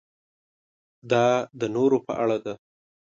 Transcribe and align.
دا 1.11 1.25
د 1.59 1.61
نورو 1.75 1.97
په 2.07 2.13
اړه 2.23 2.37
ده. 2.45 2.53